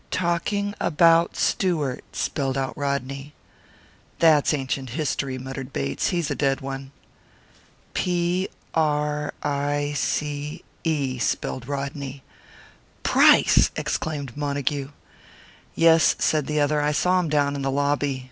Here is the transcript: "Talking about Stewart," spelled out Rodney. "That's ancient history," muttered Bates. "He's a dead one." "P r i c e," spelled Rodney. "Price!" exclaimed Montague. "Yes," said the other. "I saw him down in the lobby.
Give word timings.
"Talking 0.09 0.73
about 0.79 1.35
Stewart," 1.35 2.03
spelled 2.11 2.57
out 2.57 2.75
Rodney. 2.75 3.35
"That's 4.17 4.51
ancient 4.51 4.89
history," 4.97 5.37
muttered 5.37 5.71
Bates. 5.71 6.07
"He's 6.07 6.31
a 6.31 6.35
dead 6.35 6.59
one." 6.59 6.91
"P 7.93 8.49
r 8.73 9.31
i 9.43 9.93
c 9.95 10.63
e," 10.83 11.19
spelled 11.19 11.67
Rodney. 11.67 12.23
"Price!" 13.03 13.69
exclaimed 13.75 14.35
Montague. 14.35 14.89
"Yes," 15.75 16.15
said 16.17 16.47
the 16.47 16.59
other. 16.59 16.81
"I 16.81 16.93
saw 16.93 17.19
him 17.19 17.29
down 17.29 17.55
in 17.55 17.61
the 17.61 17.69
lobby. 17.69 18.19